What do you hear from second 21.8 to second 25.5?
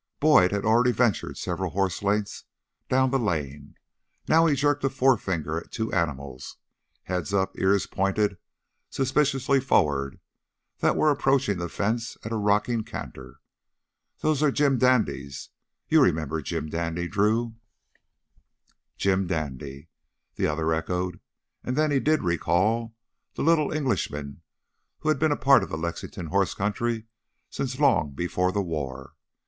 he did recall the little Englishman who had been a